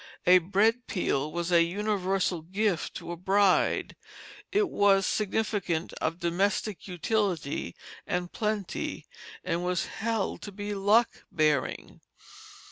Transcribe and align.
A 0.25 0.39
bread 0.39 0.87
peel 0.87 1.31
was 1.31 1.51
a 1.51 1.61
universal 1.61 2.41
gift 2.41 2.95
to 2.95 3.11
a 3.11 3.15
bride; 3.15 3.95
it 4.51 4.67
was 4.67 5.05
significant 5.05 5.93
of 6.01 6.17
domestic 6.19 6.87
utility 6.87 7.75
and 8.07 8.31
plenty, 8.31 9.05
and 9.43 9.63
was 9.63 9.85
held 9.85 10.41
to 10.41 10.51
be 10.51 10.73
luck 10.73 11.25
bearing. 11.31 12.01